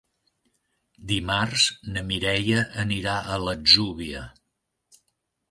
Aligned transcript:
Dimarts 1.11 1.65
na 1.89 2.03
Mireia 2.07 2.65
anirà 2.85 3.19
a 3.21 3.37
l'Atzúbia. 3.45 4.25